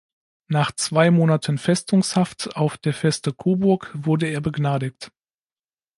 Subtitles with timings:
[0.47, 5.11] Nach zwei Monaten Festungshaft auf der Veste Coburg wurde er begnadigt.